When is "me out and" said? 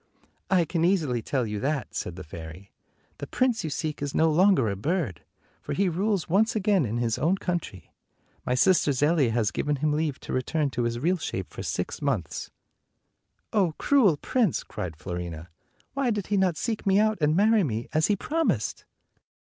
16.87-17.35